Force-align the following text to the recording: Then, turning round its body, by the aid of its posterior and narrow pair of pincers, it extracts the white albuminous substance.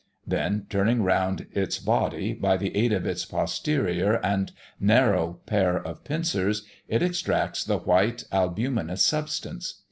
Then, 0.25 0.65
turning 0.67 1.03
round 1.03 1.45
its 1.53 1.77
body, 1.77 2.33
by 2.33 2.57
the 2.57 2.75
aid 2.75 2.91
of 2.91 3.05
its 3.05 3.23
posterior 3.23 4.13
and 4.25 4.51
narrow 4.79 5.41
pair 5.45 5.77
of 5.77 6.03
pincers, 6.03 6.63
it 6.87 7.03
extracts 7.03 7.63
the 7.63 7.77
white 7.77 8.23
albuminous 8.33 9.05
substance. 9.05 9.75